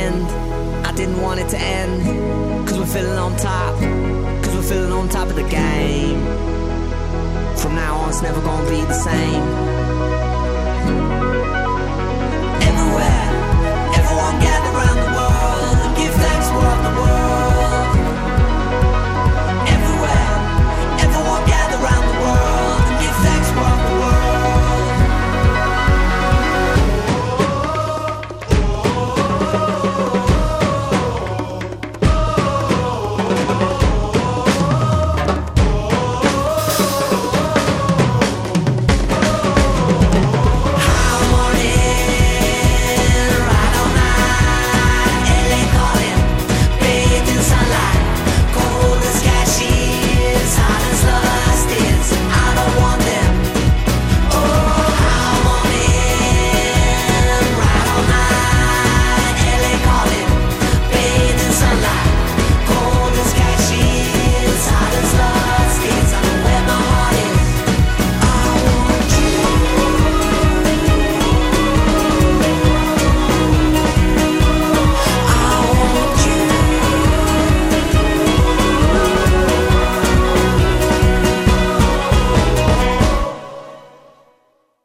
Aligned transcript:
end. 0.00 0.26
I 0.86 0.92
didn't 0.92 1.20
want 1.20 1.40
it 1.40 1.48
to 1.50 1.58
end. 1.58 2.66
Cause 2.66 2.78
we're 2.78 2.86
feeling 2.86 3.18
on 3.18 3.36
top. 3.36 3.74
Cause 4.42 4.54
we're 4.56 4.70
feeling 4.72 4.92
on 4.92 5.08
top 5.08 5.28
of 5.28 5.36
the 5.36 5.48
game. 5.48 6.20
From 7.56 7.74
now 7.74 7.96
on, 8.00 8.08
it's 8.08 8.22
never 8.22 8.40
gonna 8.40 8.70
be 8.70 8.80
the 8.92 9.00
same. 9.08 9.44